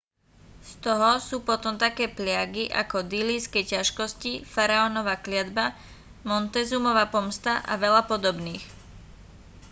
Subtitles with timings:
[0.65, 5.65] z toho sú potom také pliagy ako dillíjské ťažkosti faraónova kliatba
[6.29, 8.65] montezumova pomsta a veľa podobných